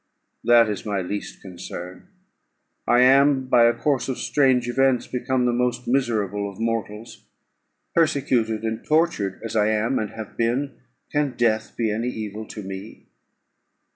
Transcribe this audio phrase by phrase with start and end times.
[0.43, 2.07] "That is my least concern:
[2.87, 7.25] I am, by a course of strange events, become the most miserable of mortals.
[7.93, 10.79] Persecuted and tortured as I am and have been,
[11.11, 13.09] can death be any evil to me?"